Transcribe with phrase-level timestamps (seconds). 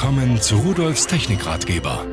[0.00, 2.06] Willkommen zu Rudolfs Technikratgeber.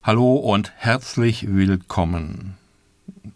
[0.00, 2.56] Hallo und herzlich willkommen.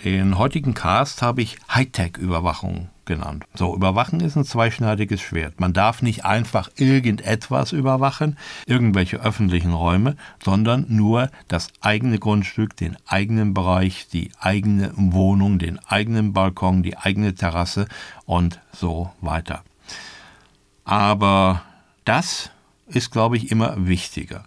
[0.04, 3.45] Den heutigen Cast habe ich Hightech-Überwachung genannt.
[3.54, 5.58] So, überwachen ist ein zweischneidiges Schwert.
[5.58, 10.14] Man darf nicht einfach irgendetwas überwachen, irgendwelche öffentlichen Räume,
[10.44, 16.96] sondern nur das eigene Grundstück, den eigenen Bereich, die eigene Wohnung, den eigenen Balkon, die
[16.96, 17.88] eigene Terrasse
[18.27, 19.64] und so weiter.
[20.84, 21.62] Aber
[22.06, 22.51] das
[22.88, 24.45] ist, glaube ich, immer wichtiger.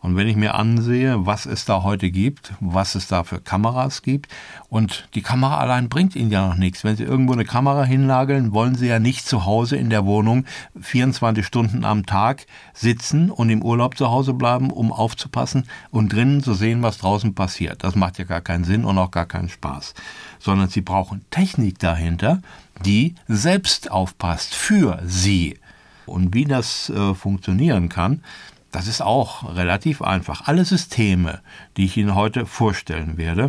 [0.00, 4.02] Und wenn ich mir ansehe, was es da heute gibt, was es da für Kameras
[4.02, 4.28] gibt,
[4.68, 6.84] und die Kamera allein bringt Ihnen ja noch nichts.
[6.84, 10.44] Wenn Sie irgendwo eine Kamera hinnageln, wollen Sie ja nicht zu Hause in der Wohnung
[10.80, 16.44] 24 Stunden am Tag sitzen und im Urlaub zu Hause bleiben, um aufzupassen und drinnen
[16.44, 17.82] zu sehen, was draußen passiert.
[17.82, 19.94] Das macht ja gar keinen Sinn und auch gar keinen Spaß.
[20.38, 22.40] Sondern Sie brauchen Technik dahinter,
[22.84, 25.58] die selbst aufpasst für Sie.
[26.08, 28.22] Und wie das äh, funktionieren kann,
[28.70, 30.46] das ist auch relativ einfach.
[30.46, 31.40] Alle Systeme,
[31.76, 33.48] die ich Ihnen heute vorstellen werde,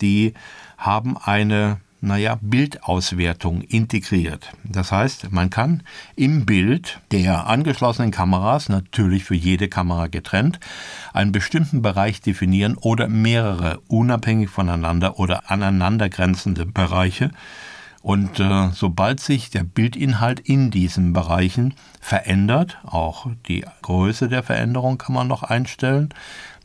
[0.00, 0.34] die
[0.76, 4.52] haben eine naja, Bildauswertung integriert.
[4.62, 5.82] Das heißt, man kann
[6.14, 10.60] im Bild der angeschlossenen Kameras, natürlich für jede Kamera getrennt,
[11.12, 17.30] einen bestimmten Bereich definieren oder mehrere unabhängig voneinander oder aneinandergrenzende Bereiche
[18.02, 24.98] und äh, sobald sich der Bildinhalt in diesen Bereichen verändert, auch die Größe der Veränderung
[24.98, 26.10] kann man noch einstellen,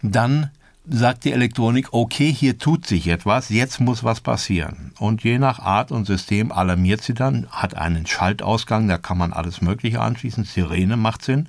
[0.02, 0.52] dann
[0.88, 4.94] sagt die Elektronik, okay, hier tut sich etwas, jetzt muss was passieren.
[5.00, 9.34] Und je nach Art und System alarmiert sie dann, hat einen Schaltausgang, da kann man
[9.34, 11.48] alles Mögliche anschließen, Sirene macht Sinn.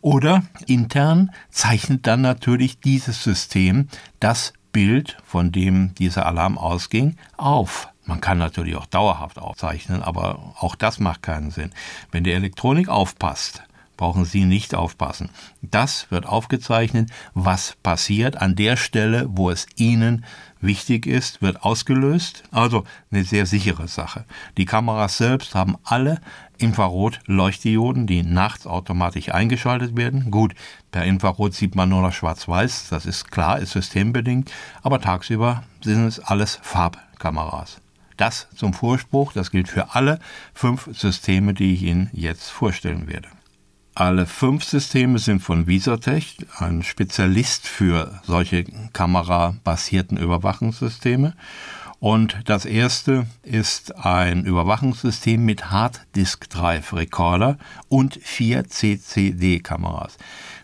[0.00, 3.88] Oder intern zeichnet dann natürlich dieses System
[4.20, 7.88] das Bild, von dem dieser Alarm ausging, auf.
[8.06, 11.70] Man kann natürlich auch dauerhaft aufzeichnen, aber auch das macht keinen Sinn.
[12.10, 13.62] Wenn die Elektronik aufpasst,
[13.96, 15.30] brauchen Sie nicht aufpassen.
[15.62, 20.24] Das wird aufgezeichnet, was passiert an der Stelle, wo es Ihnen
[20.60, 22.42] wichtig ist, wird ausgelöst.
[22.50, 24.24] Also eine sehr sichere Sache.
[24.56, 26.20] Die Kameras selbst haben alle
[26.58, 30.30] Infrarot-Leuchtdioden, die nachts automatisch eingeschaltet werden.
[30.30, 30.54] Gut,
[30.90, 34.50] per Infrarot sieht man nur noch schwarz-weiß, das ist klar, ist systembedingt,
[34.82, 37.83] aber tagsüber sind es alles Farbkameras.
[38.16, 40.18] Das zum Vorspruch, das gilt für alle
[40.52, 43.28] fünf Systeme, die ich Ihnen jetzt vorstellen werde.
[43.96, 51.34] Alle fünf Systeme sind von Visotech, ein Spezialist für solche kamerabasierten Überwachungssysteme.
[52.00, 57.56] Und das erste ist ein Überwachungssystem mit Harddisk Drive Recorder
[57.88, 60.18] und vier CCD-Kameras.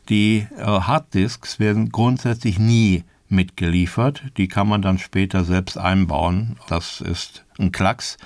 [0.08, 4.22] Die äh, Harddisks werden grundsätzlich nie mitgeliefert.
[4.36, 6.56] Die kann man dann später selbst einbauen.
[6.68, 8.16] Das ist ein Klacks.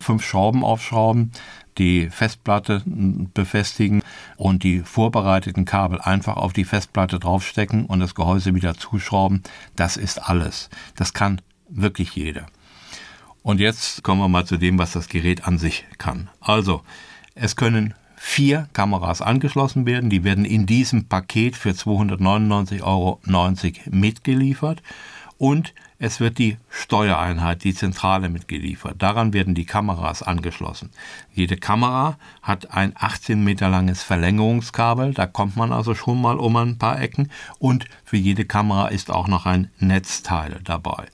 [0.00, 1.30] Fünf Schrauben aufschrauben,
[1.78, 4.02] die Festplatte befestigen
[4.36, 9.42] und die vorbereiteten Kabel einfach auf die Festplatte draufstecken und das Gehäuse wieder zuschrauben.
[9.76, 10.70] Das ist alles.
[10.96, 12.46] Das kann wirklich jeder.
[13.42, 16.28] Und jetzt kommen wir mal zu dem, was das Gerät an sich kann.
[16.40, 16.82] Also,
[17.34, 17.94] es können
[18.24, 20.08] vier Kameras angeschlossen werden.
[20.08, 23.20] Die werden in diesem Paket für 299,90 Euro
[23.90, 24.80] mitgeliefert.
[25.38, 29.02] Und es wird die Steuereinheit, die Zentrale mitgeliefert.
[29.02, 30.90] Daran werden die Kameras angeschlossen.
[31.34, 36.56] Jede Kamera hat ein 18 Meter langes Verlängerungskabel, da kommt man also schon mal um
[36.56, 37.28] ein paar Ecken.
[37.58, 41.06] Und für jede Kamera ist auch noch ein Netzteil dabei.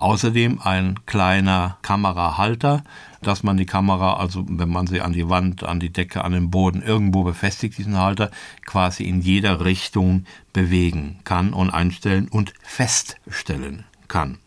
[0.00, 2.82] Außerdem ein kleiner Kamerahalter,
[3.20, 6.32] dass man die Kamera, also wenn man sie an die Wand, an die Decke, an
[6.32, 8.30] den Boden irgendwo befestigt, diesen Halter,
[8.64, 10.24] quasi in jeder Richtung
[10.54, 14.38] bewegen kann und einstellen und feststellen kann.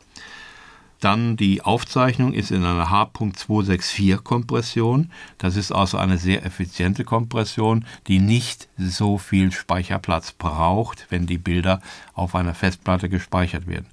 [1.00, 5.12] Dann die Aufzeichnung ist in einer H.264 Kompression.
[5.38, 11.38] Das ist also eine sehr effiziente Kompression, die nicht so viel Speicherplatz braucht, wenn die
[11.38, 11.80] Bilder
[12.16, 13.88] auf einer Festplatte gespeichert werden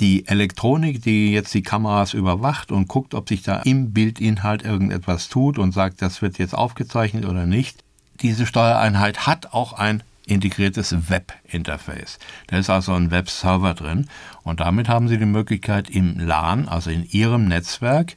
[0.00, 5.28] die Elektronik, die jetzt die Kameras überwacht und guckt, ob sich da im Bildinhalt irgendetwas
[5.28, 7.82] tut und sagt, das wird jetzt aufgezeichnet oder nicht.
[8.20, 12.18] Diese Steuereinheit hat auch ein integriertes Web-Interface.
[12.48, 14.08] Da ist also ein Web-Server drin
[14.42, 18.16] und damit haben Sie die Möglichkeit im LAN, also in Ihrem Netzwerk,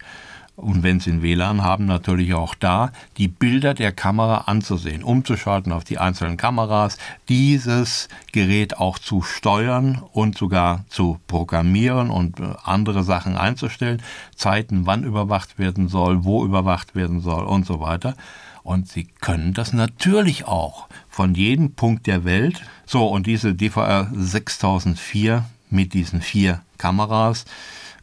[0.59, 5.71] und wenn Sie ein WLAN haben, natürlich auch da, die Bilder der Kamera anzusehen, umzuschalten
[5.71, 6.97] auf die einzelnen Kameras,
[7.29, 14.01] dieses Gerät auch zu steuern und sogar zu programmieren und äh, andere Sachen einzustellen,
[14.35, 18.15] Zeiten, wann überwacht werden soll, wo überwacht werden soll und so weiter.
[18.61, 22.61] Und Sie können das natürlich auch von jedem Punkt der Welt.
[22.85, 27.45] So, und diese DVR 6004 mit diesen vier Kameras,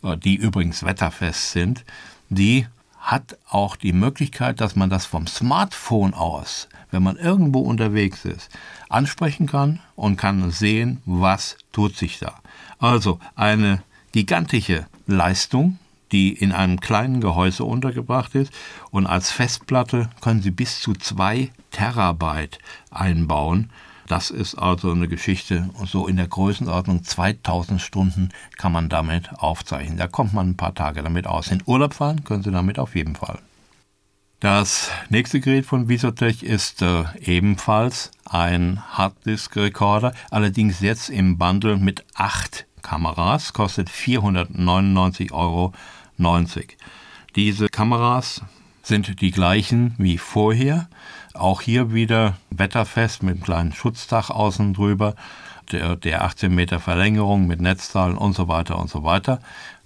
[0.03, 1.85] äh, die übrigens wetterfest sind,
[2.29, 2.67] die
[2.99, 8.51] hat auch die Möglichkeit, dass man das vom Smartphone aus, wenn man irgendwo unterwegs ist,
[8.89, 12.41] ansprechen kann und kann sehen, was tut sich da.
[12.81, 15.79] Also eine gigantische Leistung,
[16.11, 18.53] die in einem kleinen Gehäuse untergebracht ist
[18.91, 22.59] und als Festplatte können Sie bis zu zwei Terabyte
[22.91, 23.71] einbauen.
[24.07, 29.99] Das ist also eine Geschichte, so in der Größenordnung 2000 Stunden kann man damit aufzeichnen.
[29.99, 31.51] Da kommt man ein paar Tage damit aus.
[31.51, 33.39] In Urlaub fahren können Sie damit auf jeden Fall.
[34.39, 42.05] Das nächste Gerät von Visotech ist äh, ebenfalls ein Harddisk-Recorder, allerdings jetzt im Bundle mit
[42.15, 45.73] acht Kameras, kostet 499,90 Euro.
[47.35, 48.43] Diese Kameras
[48.87, 50.89] sind die gleichen wie vorher.
[51.35, 55.17] Auch hier wieder wetterfest mit einem kleinen Schutzdach außen drüber,
[55.73, 59.41] der, der 18 Meter Verlängerung mit Netzteilen und so weiter und so weiter.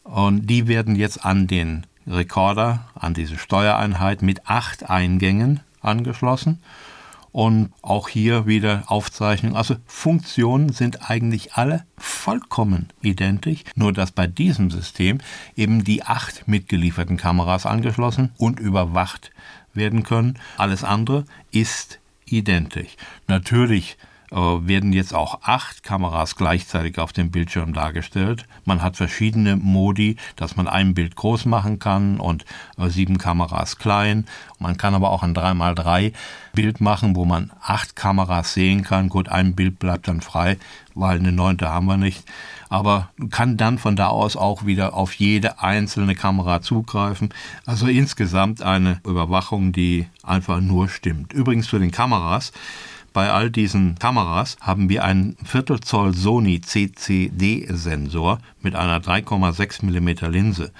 [0.05, 6.61] Und die werden jetzt an den Rekorder, an diese Steuereinheit mit acht Eingängen angeschlossen
[7.32, 9.56] und auch hier wieder Aufzeichnung.
[9.56, 15.19] Also Funktionen sind eigentlich alle vollkommen identisch, nur dass bei diesem System
[15.56, 19.31] eben die acht mitgelieferten Kameras angeschlossen und überwacht
[19.75, 20.38] werden können.
[20.56, 22.97] Alles andere ist identisch.
[23.29, 23.97] Natürlich
[24.31, 28.47] werden jetzt auch acht Kameras gleichzeitig auf dem Bildschirm dargestellt.
[28.65, 32.44] Man hat verschiedene Modi, dass man ein Bild groß machen kann und
[32.79, 34.27] äh, sieben Kameras klein.
[34.59, 36.12] Man kann aber auch ein 3x3
[36.53, 39.09] Bild machen, wo man acht Kameras sehen kann.
[39.09, 40.59] Gut, ein Bild bleibt dann frei,
[40.94, 42.25] weil eine neunte haben wir nicht.
[42.69, 47.35] Aber kann dann von da aus auch wieder auf jede einzelne Kamera zugreifen.
[47.67, 51.32] Also insgesamt eine Überwachung, die einfach nur stimmt.
[51.32, 52.53] Übrigens zu den Kameras.
[53.12, 60.72] Bei all diesen Kameras haben wir einen Viertelzoll Sony CCD-Sensor mit einer 3,6 mm Linse.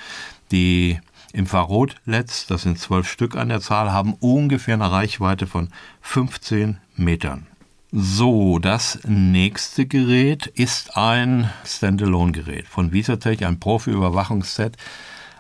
[0.53, 1.01] Die
[1.33, 5.69] Infrarot-LEDs, das sind zwölf Stück an der Zahl, haben ungefähr eine Reichweite von
[6.03, 7.47] 15 Metern.
[7.93, 14.77] So, das nächste Gerät ist ein Standalone-Gerät von Visatech, ein Profi-Überwachungsset,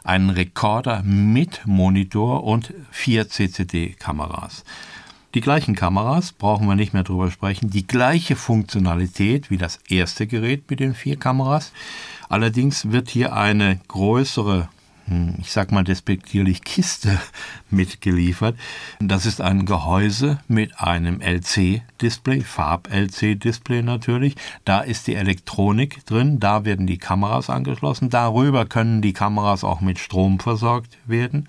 [0.02, 4.64] ein Rekorder mit Monitor und vier CCD-Kameras.
[5.34, 10.26] Die gleichen Kameras, brauchen wir nicht mehr drüber sprechen, die gleiche Funktionalität wie das erste
[10.26, 11.72] Gerät mit den vier Kameras.
[12.28, 14.68] Allerdings wird hier eine größere
[15.10, 17.18] hm, ich sag mal despektierlich Kiste
[17.70, 18.56] mitgeliefert.
[19.00, 24.36] Das ist ein Gehäuse mit einem LC-Display, Farb-LC-Display natürlich.
[24.64, 28.08] Da ist die Elektronik drin, da werden die Kameras angeschlossen.
[28.08, 31.48] Darüber können die Kameras auch mit Strom versorgt werden.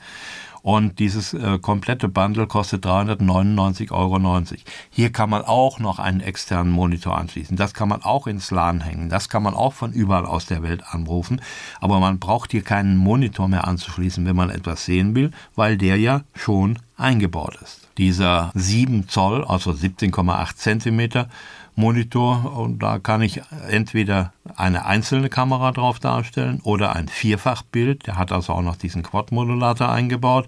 [0.62, 4.42] Und dieses äh, komplette Bundle kostet 399,90 Euro.
[4.90, 7.58] Hier kann man auch noch einen externen Monitor anschließen.
[7.58, 9.10] Das kann man auch ins LAN hängen.
[9.10, 11.42] Das kann man auch von überall aus der Welt anrufen.
[11.80, 15.98] Aber man braucht hier keinen Monitor mehr anzuschließen, wenn man etwas sehen will, weil der
[15.98, 17.88] ja schon eingebaut ist.
[17.98, 21.28] Dieser 7 Zoll, also 17,8 Zentimeter,
[21.75, 28.07] Monitor und da kann ich entweder eine einzelne Kamera drauf darstellen oder ein Vierfachbild.
[28.07, 30.47] Der hat also auch noch diesen Quad-Modulator eingebaut.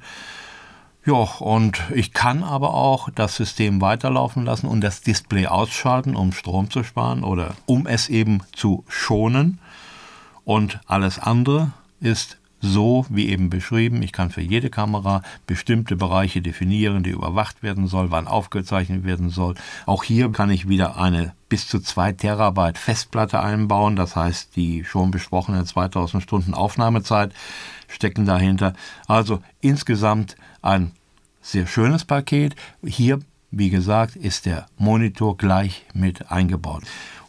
[1.06, 6.32] Ja, und ich kann aber auch das System weiterlaufen lassen und das Display ausschalten, um
[6.32, 9.60] Strom zu sparen oder um es eben zu schonen.
[10.46, 14.02] Und alles andere ist so wie eben beschrieben.
[14.02, 19.30] Ich kann für jede Kamera bestimmte Bereiche definieren, die überwacht werden soll, wann aufgezeichnet werden
[19.30, 19.56] soll.
[19.86, 23.98] Auch hier kann ich wieder eine bis zu zwei Terabyte Festplatte einbauen.
[23.98, 27.34] Das heißt, die schon besprochene 2000 Stunden Aufnahmezeit
[27.90, 28.74] stecken dahinter.
[29.08, 30.94] Also insgesamt ein
[31.42, 32.56] sehr schönes Paket.
[32.86, 33.20] Hier,
[33.56, 36.84] wie gesagt, ist der Monitor gleich mit eingebaut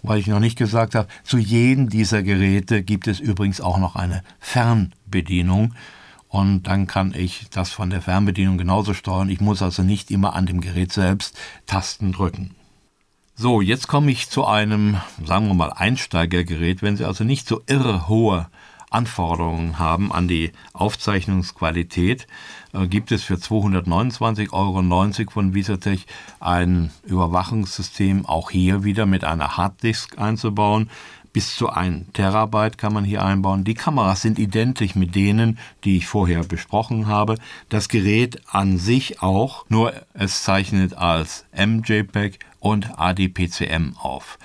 [0.05, 3.97] weil ich noch nicht gesagt habe, zu jedem dieser Geräte gibt es übrigens auch noch
[3.97, 5.75] eine Fernbedienung.
[6.29, 9.31] Und dann kann ich das von der Fernbedienung genauso steuern.
[9.31, 12.55] Ich muss also nicht immer an dem Gerät selbst Tasten drücken.
[13.35, 16.83] So, jetzt komme ich zu einem, sagen wir mal, Einsteigergerät.
[16.83, 18.49] Wenn Sie also nicht so irre hohe
[18.95, 22.27] Anforderungen haben an die Aufzeichnungsqualität,
[22.73, 26.07] äh, gibt es für 229,90 Euro von Visatech
[26.41, 30.91] ein Überwachungssystem, auch hier wieder mit einer Harddisk einzubauen.
[31.33, 33.65] Bis zu 1 Terabyte kann man hier einbauen.
[33.65, 37.35] Die Kameras sind identisch mit denen, die ich vorher besprochen habe.
[37.69, 44.39] Das Gerät an sich auch, nur es zeichnet als MJPEG und ADPCM auf.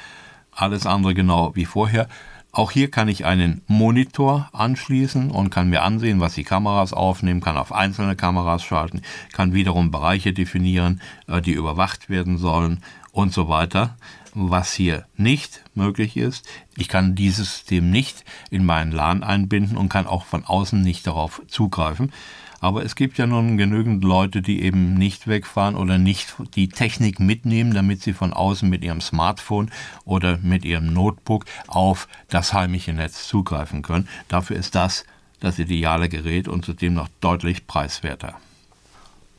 [0.52, 2.10] Alles andere genau wie vorher.
[2.52, 7.42] Auch hier kann ich einen Monitor anschließen und kann mir ansehen, was die Kameras aufnehmen,
[7.42, 9.04] kann auf einzelne Kameras schalten,
[9.34, 13.98] kann wiederum Bereiche definieren, äh, die überwacht werden sollen und so weiter.
[14.34, 19.90] Was hier nicht möglich ist, ich kann dieses System nicht in meinen LAN einbinden und
[19.90, 22.12] kann auch von außen nicht darauf zugreifen.
[22.62, 27.20] Aber es gibt ja nun genügend Leute, die eben nicht wegfahren oder nicht die Technik
[27.20, 29.72] mitnehmen, damit sie von außen mit ihrem Smartphone
[30.06, 34.08] oder mit ihrem Notebook auf das heimische Netz zugreifen können.
[34.28, 35.06] Dafür ist das
[35.40, 38.36] das ideale Gerät und zudem noch deutlich preiswerter.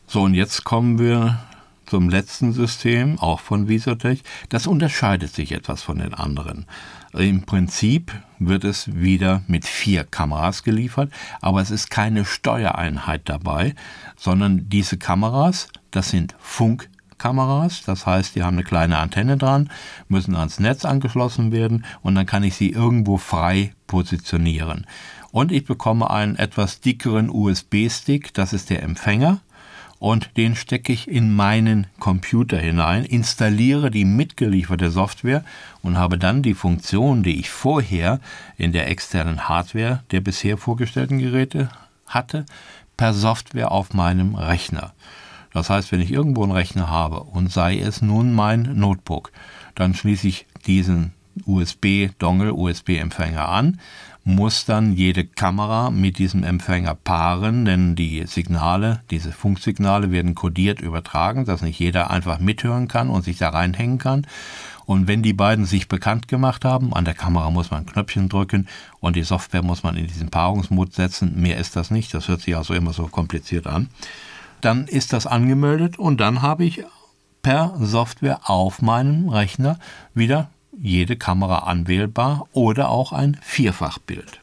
[0.06, 1.40] So, und jetzt kommen wir
[1.86, 4.22] zum letzten System, auch von Visotech.
[4.48, 6.66] Das unterscheidet sich etwas von den anderen.
[7.12, 13.74] Im Prinzip wird es wieder mit vier Kameras geliefert, aber es ist keine Steuereinheit dabei,
[14.16, 19.70] sondern diese Kameras, das sind Funkkameras, das heißt, die haben eine kleine Antenne dran,
[20.08, 24.86] müssen ans Netz angeschlossen werden und dann kann ich sie irgendwo frei positionieren.
[25.32, 29.40] Und ich bekomme einen etwas dickeren USB-Stick, das ist der Empfänger
[30.00, 35.44] und den stecke ich in meinen Computer hinein, installiere die mitgelieferte Software
[35.82, 38.18] und habe dann die Funktion, die ich vorher
[38.56, 41.68] in der externen Hardware der bisher vorgestellten Geräte
[42.06, 42.46] hatte,
[42.96, 44.94] per Software auf meinem Rechner.
[45.52, 49.32] Das heißt, wenn ich irgendwo einen Rechner habe und sei es nun mein Notebook,
[49.74, 51.12] dann schließe ich diesen
[51.44, 53.80] USB-Dongle, USB-Empfänger an,
[54.24, 60.80] muss dann jede Kamera mit diesem Empfänger paaren, denn die Signale, diese Funksignale werden kodiert
[60.80, 64.26] übertragen, dass nicht jeder einfach mithören kann und sich da reinhängen kann.
[64.84, 68.28] Und wenn die beiden sich bekannt gemacht haben, an der Kamera muss man ein Knöpfchen
[68.28, 72.28] drücken und die Software muss man in diesen Paarungsmod setzen, mehr ist das nicht, das
[72.28, 73.88] hört sich also immer so kompliziert an,
[74.60, 76.84] dann ist das angemeldet und dann habe ich
[77.42, 79.78] per Software auf meinem Rechner
[80.14, 84.40] wieder jede Kamera anwählbar oder auch ein Vierfachbild.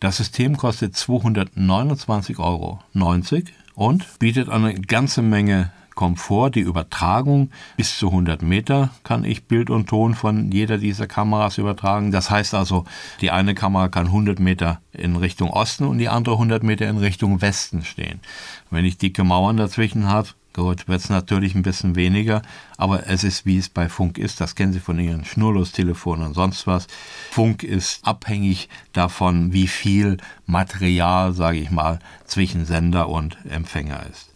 [0.00, 2.80] Das System kostet 229,90 Euro
[3.74, 9.70] und bietet eine ganze Menge Komfort, die Übertragung bis zu 100 Meter kann ich Bild
[9.70, 12.10] und Ton von jeder dieser Kameras übertragen.
[12.12, 12.84] Das heißt also,
[13.20, 16.98] die eine Kamera kann 100 Meter in Richtung Osten und die andere 100 Meter in
[16.98, 18.20] Richtung Westen stehen.
[18.70, 22.42] Wenn ich dicke Mauern dazwischen habe, Gut, wird es natürlich ein bisschen weniger,
[22.76, 24.38] aber es ist, wie es bei Funk ist.
[24.38, 26.88] Das kennen Sie von Ihren Schnurlostelefonen und sonst was.
[27.30, 34.32] Funk ist abhängig davon, wie viel Material, sage ich mal, zwischen Sender und Empfänger ist.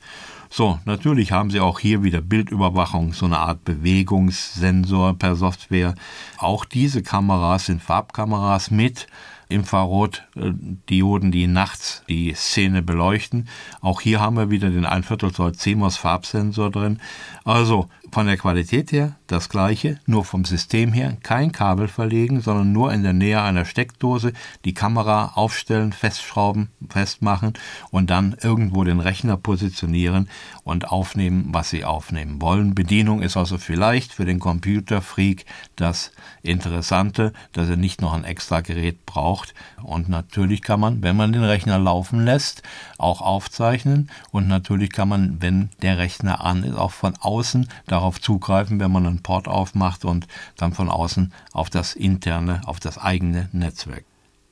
[0.49, 5.95] So, natürlich haben Sie auch hier wieder Bildüberwachung, so eine Art Bewegungssensor per Software.
[6.39, 9.07] Auch diese Kameras sind Farbkameras mit
[9.49, 13.49] Infrarotdioden, die nachts die Szene beleuchten.
[13.81, 17.01] Auch hier haben wir wieder den 1 Viertel Zoll CMOS Farbsensor drin.
[17.45, 22.73] Also von der Qualität her das gleiche, nur vom System her kein Kabel verlegen, sondern
[22.73, 24.33] nur in der Nähe einer Steckdose
[24.65, 27.55] die Kamera aufstellen, festschrauben, festmachen
[27.91, 30.29] und dann irgendwo den Rechner positionieren
[30.65, 32.75] und aufnehmen, was Sie aufnehmen wollen.
[32.75, 36.13] Bedienung ist also vielleicht für den Computerfreak das
[36.43, 39.05] Interessante, dass er nicht noch ein extra Gerät
[39.37, 39.55] braucht.
[39.83, 42.63] Und natürlich kann man, wenn man den Rechner laufen lässt,
[42.99, 48.21] auch aufzeichnen und natürlich kann man, wenn der Rechner an ist, auch von außen darauf
[48.21, 50.27] zugreifen, wenn man einen Port aufmacht und
[50.57, 54.05] dann von außen auf das interne, auf das eigene Netzwerk.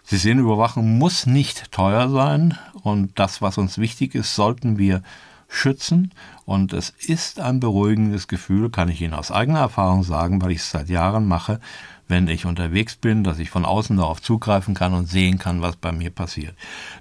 [0.04, 5.02] Sie sehen, Überwachung muss nicht teuer sein und das, was uns wichtig ist, sollten wir
[5.48, 6.12] schützen.
[6.44, 10.58] Und es ist ein beruhigendes Gefühl, kann ich Ihnen aus eigener Erfahrung sagen, weil ich
[10.58, 11.60] es seit Jahren mache,
[12.08, 15.76] wenn ich unterwegs bin, dass ich von außen darauf zugreifen kann und sehen kann, was
[15.76, 16.54] bei mir passiert.